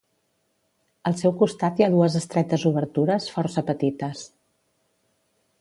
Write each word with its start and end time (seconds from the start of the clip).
Al 1.09 1.15
seu 1.19 1.35
costat 1.41 1.77
hi 1.77 1.85
ha 1.87 1.91
dues 1.97 2.17
estretes 2.21 2.65
obertures, 2.71 3.31
força 3.37 3.67
petites. 3.71 4.29